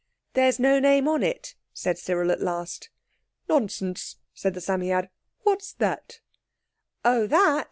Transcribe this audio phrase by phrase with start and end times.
[0.33, 2.89] "There's no name on it," said Cyril at last.
[3.47, 5.09] "Nonsense," said the Psammead;
[5.41, 6.21] "what's that?"
[7.05, 7.59] "Oh, _that!